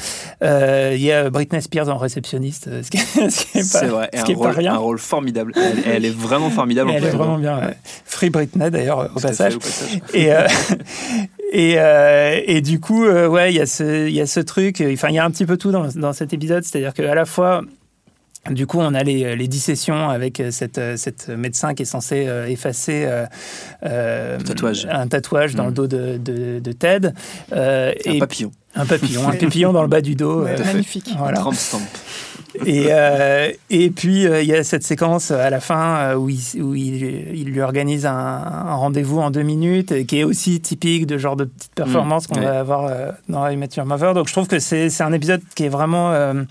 [0.43, 3.61] Euh, Il y a Britney Spears en réceptionniste, euh, ce qui, est- ce qui est
[3.71, 4.73] pas, C'est vrai, et ce un qui est pas rôle, rien.
[4.73, 5.53] un rôle formidable.
[5.55, 6.89] Elle, elle est vraiment formidable.
[6.89, 7.57] en Elle est vraiment bien.
[7.59, 7.73] ouais.
[8.05, 9.55] Free Britney d'ailleurs au passage.
[9.55, 9.99] au passage.
[10.13, 10.47] Et, euh,
[11.55, 14.39] Et, euh, et du coup, euh, ouais, il y, a ce- il y a ce
[14.39, 16.93] truc, euh, enfin, il y a un petit peu tout dans, dans cet épisode, c'est-à-dire
[16.95, 17.61] qu'à la fois,
[18.51, 21.85] du coup, on a les, les dissessions avec euh, cette, euh, cette médecin qui est
[21.85, 23.07] censé euh, effacer
[23.83, 24.85] euh, Tatouage.
[24.89, 25.67] un tatouage dans Mm.
[25.67, 27.11] le dos de, de, de Ted.
[27.53, 28.51] Euh, Un et papillon.
[28.75, 30.43] Un papillon, un papillon dans le bas du dos.
[30.43, 31.09] Ouais, euh, magnifique.
[31.17, 31.39] voilà.
[31.39, 31.79] Tramp stamp.
[32.67, 36.29] Et, euh, et puis, euh, il y a cette séquence à la fin euh, où,
[36.29, 40.61] il, où il, il lui organise un, un rendez-vous en deux minutes, qui est aussi
[40.61, 42.45] typique de genre de petite performance qu'on ouais.
[42.45, 44.13] va avoir euh, dans I Met Your Mother.
[44.13, 46.11] Donc, je trouve que c'est un épisode qui est vraiment.
[46.11, 46.43] euh,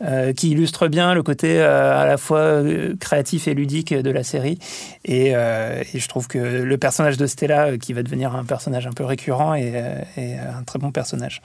[0.00, 2.62] euh, qui illustre bien le côté euh, à la fois
[3.00, 4.58] créatif et ludique de la série.
[5.04, 8.44] Et, euh, et je trouve que le personnage de Stella, euh, qui va devenir un
[8.44, 9.72] personnage un peu récurrent, est,
[10.16, 11.42] est un très bon personnage.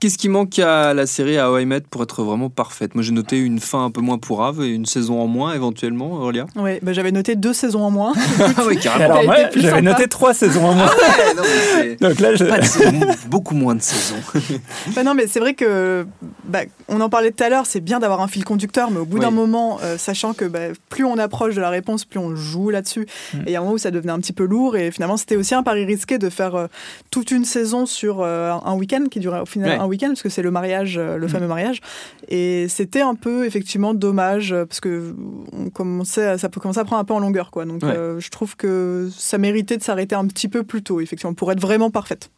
[0.00, 1.58] Qu'est-ce qui manque à la série à How
[1.90, 2.94] pour être vraiment parfaite?
[2.94, 6.12] Moi, j'ai noté une fin un peu moins pourrave et une saison en moins éventuellement,
[6.12, 6.46] Aurélia.
[6.56, 8.12] Ouais, bah, j'avais noté deux saisons en moins.
[8.58, 9.16] Ah oui, carrément.
[9.30, 10.86] alors, plus j'avais noté trois saisons en moins.
[10.86, 12.44] Ouais, non, c'est- Donc là, je...
[12.44, 14.16] pas de saison, beaucoup moins de saisons.
[14.94, 16.06] Bah non, mais c'est vrai que
[16.44, 19.04] bah, on en parlait tout à l'heure, c'est bien d'avoir un fil conducteur, mais au
[19.04, 19.22] bout Oui.
[19.22, 22.70] d'un moment, euh, sachant que bah, plus on approche de la réponse, plus on joue
[22.70, 23.06] là-dessus.
[23.34, 23.38] Mm.
[23.38, 25.16] Et il y a un moment où ça devenait un petit peu lourd, et finalement,
[25.16, 26.66] c'était aussi un pari risqué de faire euh,
[27.10, 29.78] toute une saison sur euh, un week-end qui durait au final Ouais.
[29.78, 31.30] un week-end, parce que c'est le mariage, euh, le Mm.
[31.30, 31.80] fameux mariage.
[32.28, 35.14] Et c'était un peu effectivement dommage, euh, parce que
[35.52, 37.64] on commençait, à- ça peut commencer à prendre un peu en longueur, quoi.
[37.64, 37.90] Donc, Ouais.
[37.90, 41.50] euh, je trouve que ça méritait de s'arrêter un petit peu plus tôt, effectivement, pour
[41.52, 42.30] être vraiment parfaite.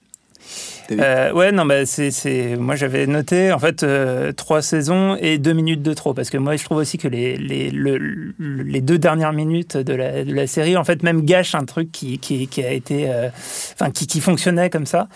[0.90, 2.56] Euh, ouais, non, bah, c'est, c'est...
[2.56, 6.38] moi j'avais noté en fait euh, trois saisons et deux minutes de trop parce que
[6.38, 10.24] moi je trouve aussi que les, les, le- le- les deux dernières minutes de la,
[10.24, 13.28] de la série en fait même gâchent un truc qui, qui, qui a été, euh,
[13.74, 15.08] enfin qui, qui fonctionnait comme ça.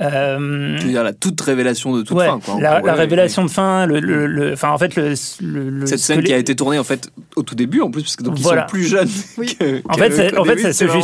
[0.00, 2.40] Euh, Tu veux dire la toute révélation de toute ouais, fin.
[2.42, 5.12] Quoi, la, gros, la ouais, révélation de fin, le, le, le- enfin en fait le,
[5.42, 7.90] le- le- Cette ce scène qui a été tournée en fait au tout début en
[7.90, 8.62] plus parce que donc ils Voilà.
[8.62, 9.08] sont plus jeunes.
[9.36, 9.54] Oui.
[9.60, 11.02] que- En fait, en fait, ça c'est se vraiment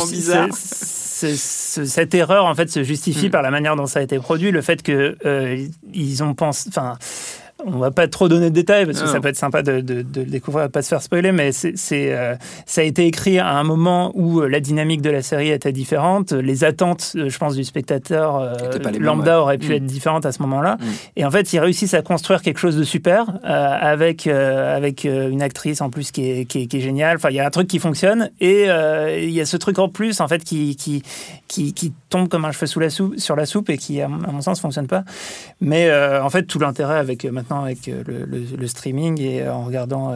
[1.85, 3.31] cette erreur en fait se justifie Mm.
[3.31, 6.69] par la manière dont ça a été produit, le fait que euh, ils ont pensé,
[6.69, 6.97] enfin.
[7.65, 9.11] On va pas trop donner de détails parce que Non.
[9.11, 11.73] ça peut être sympa de, de, de le découvrir, pas se faire spoiler, mais c'est,
[11.91, 15.49] euh, ça a été écrit à un moment où euh, la dynamique de la série
[15.49, 19.41] était différente, les attentes, euh, je pense, du spectateur euh, mêmes, lambda ouais.
[19.41, 19.73] auraient pu Mm.
[19.77, 20.77] être différentes à ce moment-là.
[20.79, 20.85] Mm.
[21.17, 25.41] Et en fait, ils réussissent à construire quelque chose de super euh, avec, avec une
[25.41, 27.17] actrice en plus qui est, qui est, qui est géniale.
[27.17, 29.89] Enfin, il y a un truc qui fonctionne et il y a ce truc en
[29.89, 31.01] plus en fait qui, qui,
[31.47, 34.07] qui, qui tombe comme un cheveu sous la soupe, sur la soupe et qui, à
[34.07, 35.03] mon sens, fonctionne pas.
[35.61, 39.19] Mais euh, en fait, tout l'intérêt avec euh, maintenant avec euh, le, le- le streaming
[39.21, 40.13] et euh, en regardant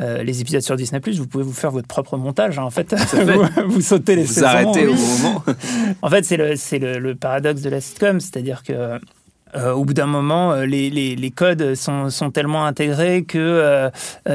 [0.00, 2.58] euh, les épisodes sur Disney+, vous pouvez vous faire votre propre montage.
[2.58, 3.24] hein, en fait, fait.
[3.24, 4.46] vous, vous sautez les Vous saisons.
[4.46, 4.96] arrêtez au Oui.
[4.98, 5.42] bon moment.
[6.02, 8.98] En fait, c'est le, le, le paradoxe de la sitcom, c'est-à-dire que
[9.56, 13.38] euh, au bout d'un moment, euh, les, les, les codes sont, sont tellement intégrés que
[13.38, 13.90] euh,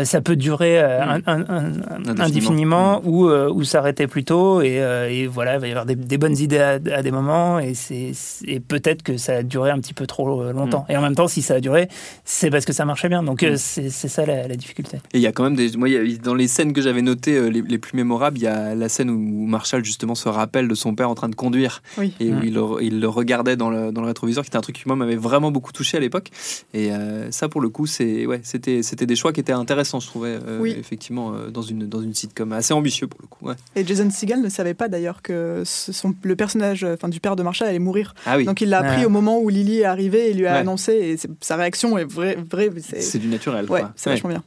[0.06, 1.72] ça peut durer euh, un- un- un-
[2.08, 2.24] Indéfiniment.
[2.24, 4.62] indéfiniment ou, euh, ou s'arrêter plus tôt.
[4.62, 7.12] Et, euh, et voilà, il va y avoir des, des bonnes idées à, à des
[7.12, 8.12] moments et, c'est,
[8.48, 10.86] et peut-être que ça a duré un petit peu trop longtemps.
[10.90, 11.90] Et en même temps, si ça a duré,
[12.26, 13.24] c'est parce que ça marchait bien.
[13.24, 13.58] Donc euh, Mm.
[13.58, 14.98] c'est, c'est ça la, la difficulté.
[15.14, 15.76] Et il y a quand même des.
[15.78, 18.48] Moi, a- dans les scènes que j'avais notées euh, les, les plus mémorables, il y
[18.48, 21.82] a la scène où Marshall justement se rappelle de son père en train de conduire
[21.98, 22.14] Oui.
[22.20, 22.44] et où Mm.
[22.44, 24.84] il, le, il le regardait dans le, dans le rétroviseur, qui était un truc qui
[24.88, 26.30] moi m'avait vraiment beaucoup touché à l'époque.
[26.74, 30.00] Et euh, ça, pour le coup, c'est ouais, c'était c'était des choix qui étaient intéressants,
[30.00, 30.76] je trouvais euh, Oui.
[30.78, 33.46] effectivement euh, dans une dans une sitcom assez ambitieux pour le coup.
[33.48, 33.56] ouais.
[33.76, 37.44] Et Jason Segel ne savait pas d'ailleurs que son, le personnage enfin, du père de
[37.44, 38.14] Marshall allait mourir.
[38.26, 39.06] Ah oui, Donc il l'a appris Ouais.
[39.06, 40.60] au moment où Lily est arrivée et lui a Ouais.
[40.60, 40.94] annoncé.
[40.94, 42.38] Et sa réaction est vraie.
[42.50, 43.70] vraie c'est du naturel.
[43.70, 44.16] ouais, c'est Ouais.
[44.16, 44.44] vachement bien.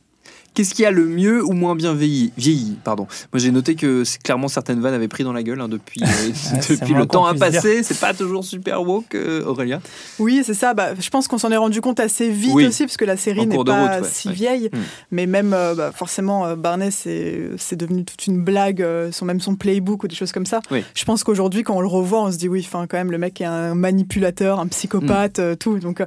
[0.54, 3.06] Qu'est-ce qui a le mieux ou moins bien vieilli, vieilli pardon.
[3.32, 6.06] Moi j'ai noté que clairement certaines vannes avaient pris dans la gueule hein, depuis, euh,
[6.68, 7.82] depuis moins le temps a passé.
[7.82, 9.80] C'est pas toujours super woke, euh, Aurélia.
[10.18, 10.74] Oui, c'est ça.
[10.74, 12.66] Bah, je pense qu'on s'en est rendu compte assez vite Oui.
[12.66, 14.08] aussi, parce que la série n'est pas route, ouais.
[14.10, 14.34] si Ouais.
[14.34, 14.70] vieille.
[14.72, 14.78] Hmm.
[15.10, 19.40] Mais même, euh, bah, forcément, euh, Barney, c'est devenu toute une blague, euh, son, même
[19.40, 20.60] son playbook ou des choses comme ça.
[20.70, 20.84] Oui.
[20.94, 23.18] Je pense qu'aujourd'hui, quand on le revoit, on se dit, oui, enfin, quand même, le
[23.18, 25.42] mec est un manipulateur, un psychopathe, Hmm.
[25.42, 25.78] euh, tout.
[25.78, 26.06] Donc, euh,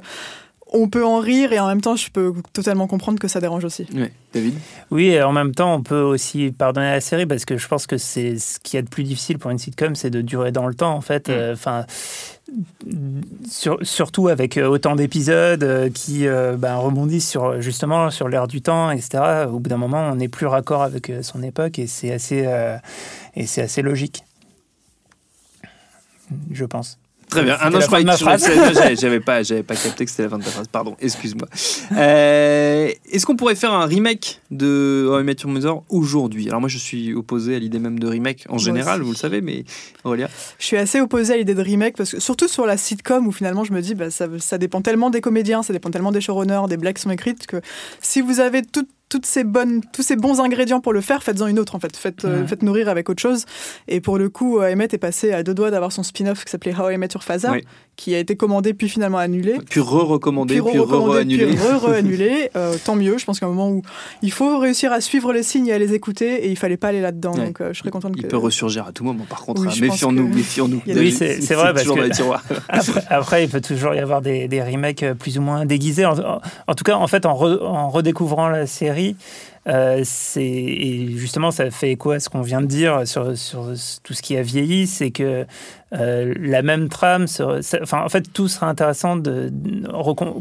[0.72, 3.64] on peut en rire et en même temps, je peux totalement comprendre que ça dérange
[3.64, 3.86] aussi.
[3.94, 4.12] Ouais.
[4.32, 4.54] David?
[4.90, 7.86] Oui, et en même temps, on peut aussi pardonner la série parce que je pense
[7.86, 10.66] que c'est ce qui est de plus difficile pour une sitcom, c'est de durer dans
[10.66, 11.28] le temps, en fait.
[11.28, 11.32] Mm.
[11.32, 11.86] Euh, Enfin,
[13.48, 18.46] sur- surtout avec euh, autant d'épisodes euh, qui euh, ben, rebondissent sur justement sur l'air
[18.46, 19.46] du temps, etc.
[19.48, 22.76] Au bout d'un moment, on n'est plus raccord avec son époque et c'est assez euh,
[23.34, 24.22] et c'est assez logique,
[26.52, 26.98] je pense.
[27.28, 27.56] Très bien.
[27.60, 30.22] Ah non, la je croyais que tu- j'avais- j'avais pas, j'avais pas capté que c'était
[30.24, 30.68] la fin de ta phrase.
[30.68, 31.48] Pardon, excuse-moi.
[31.96, 36.48] Euh, Est-ce qu'on pourrait faire un remake de How I Met Your Mother aujourd'hui?
[36.48, 39.06] Alors moi, je suis opposé à l'idée même de remake en général, aussi.
[39.06, 39.64] vous le savez, mais
[40.04, 40.28] Aurélia?
[40.58, 43.32] Je suis assez opposée à l'idée de remake, parce que surtout sur la sitcom où
[43.32, 46.20] finalement je me dis bah, ça, ça dépend tellement des comédiens, ça dépend tellement des
[46.20, 47.60] showrunners, des blagues qui sont écrites que
[48.00, 51.46] si vous avez tout- toutes ces bonnes, tous ces bons ingrédients pour le faire, faites-en
[51.46, 51.96] une autre en fait.
[51.96, 53.44] Faites, euh, faites nourrir avec autre chose.
[53.88, 56.50] Et pour le coup, euh, Emmett est passé à deux doigts d'avoir son spin-off qui
[56.50, 57.64] s'appelait How I Met Your Father, Oui.
[57.96, 59.54] Qui a été commandé puis finalement annulé.
[59.70, 61.46] Puis re-recommandé, puis re-annulé.
[61.46, 62.50] puis re-re-annulé.
[62.56, 63.18] Euh, tant mieux.
[63.18, 63.82] Je pense qu'à un moment où
[64.22, 66.88] il faut réussir à suivre les signes et à les écouter, et il fallait pas
[66.88, 67.32] aller là-dedans.
[67.34, 67.46] Ouais.
[67.46, 68.28] Donc euh, je serais contente Il que.
[68.28, 69.62] peut ressurgir à tout moment, par contre.
[69.62, 69.80] Oui, hein.
[69.80, 70.82] Méfions-nous, que- méfions-nous.
[70.86, 72.44] Il Oui, c'est- vrai, parce toujours que- dans les tiroirs.
[72.68, 76.04] Après, après, il peut toujours y avoir des, des remakes euh, plus ou moins déguisés.
[76.06, 79.16] En, en- en tout cas, en fait, en, re- en redécouvrant la série,
[79.68, 83.66] euh, c'est et justement, ça fait écho à ce qu'on vient de dire sur, sur
[84.04, 85.44] tout ce qui a vieilli, c'est que
[85.96, 87.26] euh, la même trame,
[87.82, 89.50] enfin, en fait, tout sera intéressant de,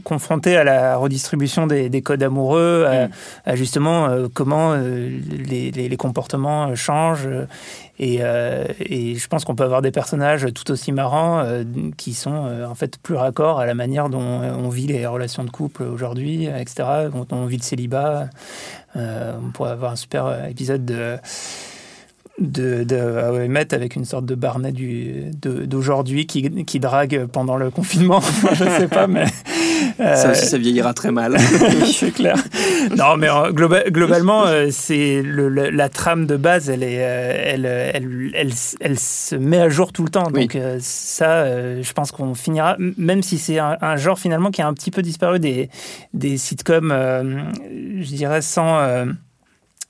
[0.04, 3.10] confronter à la redistribution des, des codes amoureux, à, Mm.
[3.46, 5.10] à justement euh, comment euh,
[5.48, 7.30] les, les- les comportements changent.
[7.98, 8.16] Et,
[8.80, 11.46] et je pense qu'on peut avoir des personnages tout aussi marrants
[11.96, 15.50] qui sont en fait plus raccords à la manière dont on vit les relations de
[15.50, 18.30] couple aujourd'hui, etc., dont on vit le célibat.
[18.96, 21.16] On pourrait avoir un super épisode de
[22.40, 27.28] de, de I Met avec une sorte de Barnet du, de- d'aujourd'hui qui, qui drague
[27.32, 28.20] pendant le confinement.
[28.54, 29.26] je sais pas, mais.
[29.98, 31.38] Ça euh, aussi, ça vieillira très mal.
[31.86, 32.36] c'est clair.
[32.98, 36.98] Non, mais euh, globa- globalement, euh, c'est le- le- la trame de base, elle, est,
[37.00, 40.28] euh, elle, elle, elle, elle se met à jour tout le temps.
[40.34, 40.42] Oui.
[40.42, 44.52] Donc euh, ça, euh, je pense qu'on finira, même si c'est un, un genre finalement
[44.52, 45.70] qui a un petit peu disparu des,
[46.14, 47.44] des sitcoms, euh,
[48.02, 48.78] je dirais sans...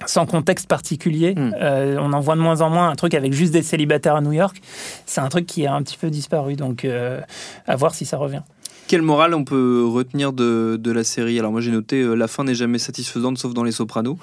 [0.06, 1.56] sans contexte particulier, Mm.
[1.60, 4.22] Euh, on en voit de moins en moins un truc avec juste des célibataires à
[4.22, 4.62] New York.
[5.06, 7.22] C'est un truc qui a un petit peu disparu, donc euh,
[7.68, 8.42] à voir si ça revient.
[8.88, 11.40] Quelle morale on peut retenir de, de la série?
[11.40, 14.18] Alors moi j'ai noté euh, la fin n'est jamais satisfaisante sauf dans les Sopranos.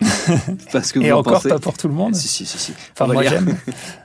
[0.72, 2.14] Parce que Et en encore pensez pas pour tout le monde.
[2.14, 2.72] Si si si si.
[2.92, 3.56] Enfin, moi j'aime.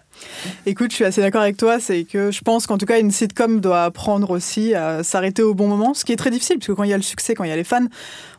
[0.66, 1.80] Écoute, je suis assez d'accord avec toi.
[1.80, 5.54] C'est que je pense qu'en tout cas, une sitcom doit apprendre aussi à s'arrêter au
[5.54, 7.36] bon moment, ce qui est très difficile, parce que quand il y a le succès,
[7.36, 7.86] quand il y a les fans,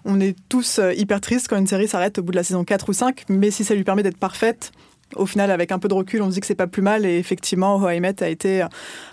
[0.04, 2.64] on est tous euh, hyper tristes quand une série s'arrête au bout de la saison
[2.64, 3.24] 4 ou 5.
[3.28, 4.72] Mais si ça lui permet d'être parfaite,
[5.16, 7.04] au final, avec un peu de recul, on se dit que c'est pas plus mal.
[7.04, 8.64] Et effectivement, How a été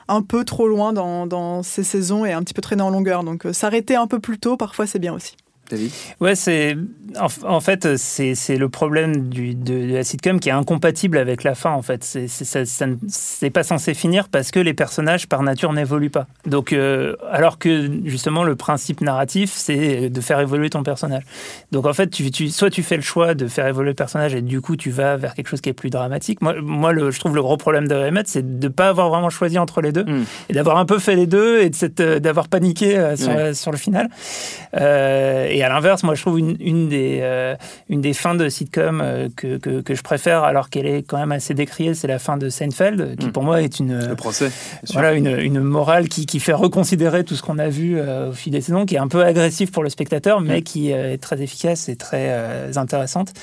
[0.08, 3.24] un peu trop loin dans, ces saisons et un petit peu traîné en longueur.
[3.24, 5.36] Donc euh, s'arrêter un peu plus tôt, parfois, c'est bien aussi.
[5.70, 5.92] David?
[6.22, 6.78] Ouais, c'est
[7.20, 11.44] en, en fait c'est le problème du, de, de la sitcom qui est incompatible avec
[11.44, 11.72] la fin.
[11.72, 15.28] En fait, c'est c'est- ça, ça ne- c'est pas censé finir parce que les personnages
[15.28, 16.28] par nature n'évoluent pas.
[16.46, 21.24] Donc, euh, alors que justement le principe narratif c'est de faire évoluer ton personnage.
[21.72, 24.34] Donc en fait, tu, tu- soit tu fais le choix de faire évoluer le personnage
[24.36, 26.42] et du coup tu vas vers quelque chose qui est plus dramatique.
[26.42, 29.30] Moi, moi le, je trouve le gros problème de Emmett, c'est de pas avoir vraiment
[29.30, 30.24] choisi entre les deux Mm.
[30.50, 33.54] et d'avoir un peu fait les deux et euh, d'avoir paniqué euh, sur, Ouais.
[33.54, 34.10] sur le final.
[34.76, 37.56] Euh, et à l'inverse, moi je trouve une, une, des, euh,
[37.90, 41.18] une des fins de sitcom euh, que, que, que je préfère, alors qu'elle est quand
[41.18, 43.32] même assez décriée, c'est la fin de Seinfeld, qui Mm.
[43.32, 44.50] pour moi est une, Le procès.
[44.94, 48.34] voilà, une, une morale qui, qui fait reconsidérer tout ce qu'on a vu euh, au
[48.34, 50.64] fil des saisons, qui est un peu agressive pour le spectateur, mais Mm.
[50.64, 53.34] qui euh, est très efficace et très intéressante.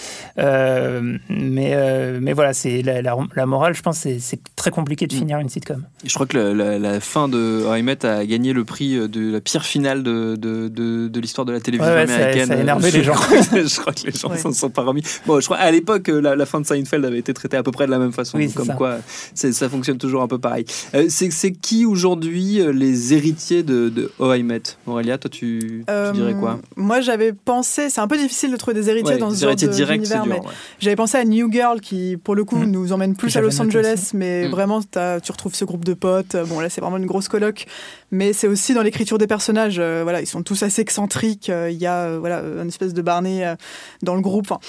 [1.29, 1.77] Mais,
[2.21, 5.19] mais voilà, c'est la, la, la morale, je pense, c'est très compliqué de Mm.
[5.19, 5.85] finir une sitcom.
[6.05, 9.41] Je crois que la, fin de How I Met a gagné le prix de la
[9.41, 12.47] pire finale de, de, de, de l'histoire de la télévision Ouais, ouais, ça- américaine.
[12.49, 13.15] ça a énervé Je les gens.
[13.53, 14.39] je crois que les gens Ouais.
[14.39, 15.03] s'en sont pas remis.
[15.27, 17.63] Bon, je crois à l'époque, euh, la, la fin de Seinfeld avait été traitée à
[17.63, 18.39] peu près de la même façon.
[18.39, 18.75] Oui, comme ça.
[18.75, 18.99] quoi,
[19.35, 20.65] ça fonctionne toujours un peu pareil.
[20.95, 25.85] Euh, c'est qui aujourd'hui euh, les héritiers de, de How I Met Aurélia, toi, tu,
[25.87, 26.53] tu dirais quoi?
[26.53, 29.41] Euh, Moi, j'avais pensé, c'est un peu difficile de trouver des héritiers Ouais, dans ce
[29.41, 30.41] genre héritiers d'univers, ouais.
[30.81, 32.71] J'avais pensé à New Girl qui, pour le coup, Mhm.
[32.71, 34.51] nous emmène plus à Los Angeles, mais Mhm.
[34.51, 36.37] vraiment, tu retrouves ce groupe de potes.
[36.49, 37.67] Bon, là, c'est vraiment une grosse coloc,
[38.11, 39.77] mais c'est aussi dans l'écriture des personnages.
[39.79, 41.49] euh, voilà, ils sont tous assez excentriques.
[41.51, 43.55] euh, Il y a euh, voilà, une espèce de Barney euh,
[44.03, 44.51] dans le groupe.
[44.51, 44.61] Enfin,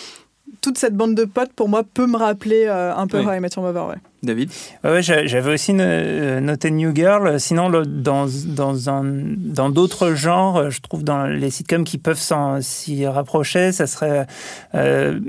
[0.62, 3.26] toute cette bande de potes, pour moi, peut me rappeler euh, un peu Oui.
[3.26, 3.88] How I Met Your Mother.
[3.88, 3.96] Ouais.
[4.24, 4.50] David?
[4.84, 7.40] J'a- j'avais aussi euh, noté New Girl.
[7.40, 8.26] Sinon, dans
[9.06, 12.22] dans d'autres genres, je trouve dans les sitcoms qui peuvent
[12.62, 14.26] s'y rapprocher, ça serait
[14.74, 15.20] euh,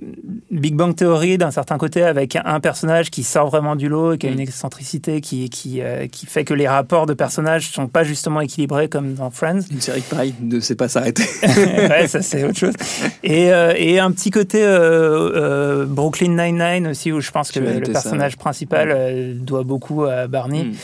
[0.51, 4.19] Big Bang Theory d'un certain côté avec un personnage qui sort vraiment du lot et
[4.19, 4.35] qui a Mm.
[4.35, 8.41] une excentricité qui qui euh, qui fait que les rapports de personnages sont pas justement
[8.41, 9.61] équilibrés comme dans Friends.
[9.71, 11.25] Une série qui, pareil, ne sait pas s'arrêter.
[11.43, 12.75] ouais, ça c'est autre chose.
[13.23, 14.63] Et, euh, et un petit côté
[15.87, 18.37] Brooklyn Nine-Nine aussi, où je pense que le, le noté ça, personnage
[18.85, 20.65] euh, doit beaucoup à Barney.
[20.65, 20.75] Mm.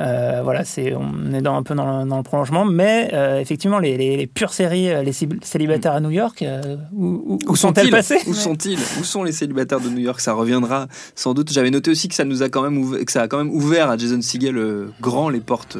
[0.00, 3.38] Euh, voilà, c'est on est dans, un peu dans, le- dans le prolongement, mais euh,
[3.38, 7.38] effectivement, les, les, les pures séries, euh, les célibataires à New York, euh, où, où-
[7.48, 10.20] où sont-elles sont-ils passées Où sont-ils Où sont les célibataires de New York?
[10.20, 11.52] Ça reviendra sans doute.
[11.52, 13.50] J'avais noté aussi que ça nous a quand même ouvert, que ça a quand même
[13.50, 14.58] ouvert à Jason Segel
[15.00, 15.76] grand les portes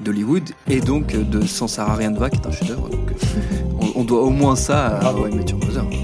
[0.00, 2.90] d'Hollywood et donc de Sans Sarah Rien ne va qui est un chef-d'œuvre.
[3.94, 5.26] On, doit au moins ça à Bravo.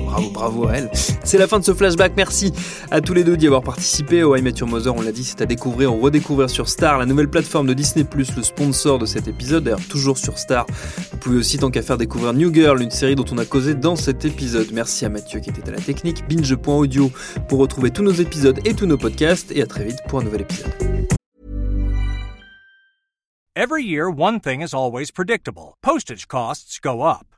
[0.07, 0.91] Bravo, bravo à elle.
[1.25, 2.13] C'est la fin de ce flashback.
[2.17, 2.53] Merci
[2.91, 4.23] à tous les deux d'y avoir participé.
[4.25, 7.29] How I Mother, on l'a dit, c'est à découvrir ou redécouvrir sur Star, la nouvelle
[7.29, 9.65] plateforme de Disney+, le sponsor de cet épisode.
[9.65, 10.67] D'ailleurs, toujours sur Star.
[11.13, 13.75] Vous pouvez aussi, tant qu'à faire, découvrir New Girl, une série dont on a causé
[13.75, 14.69] dans cet épisode.
[14.73, 16.27] Merci à Mathieu qui était à la technique.
[16.29, 17.11] Binge.audio
[17.49, 19.53] pour retrouver tous nos épisodes et tous nos podcasts.
[19.53, 20.73] Et à très vite pour un nouvel épisode.
[23.57, 27.27] Every year, one thing is always predictable postage costs go up.